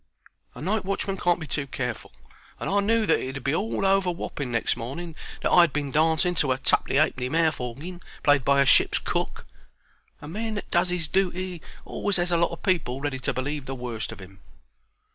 [0.55, 2.11] A night watchman can't be too careful,
[2.59, 5.73] and I knew that it 'ud be all over Wapping next morning that I 'ad
[5.73, 9.45] been dancing to a tuppenny ha'penny mouth orgin played by a ship's cook.
[10.19, 13.67] A man that does 'is dooty always has a lot of people ready to believe
[13.67, 14.39] the worst of 'im.